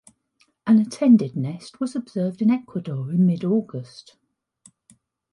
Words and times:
An 0.65 0.79
attended 0.79 1.35
nest 1.35 1.79
was 1.79 1.95
observed 1.95 2.41
in 2.41 2.49
Ecuador 2.49 3.11
in 3.11 3.23
mid-August. 3.27 4.15